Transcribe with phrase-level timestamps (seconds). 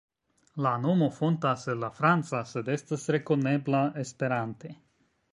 [0.65, 4.73] La nomo fontas el la franca, sed estas rekonebla Esperante.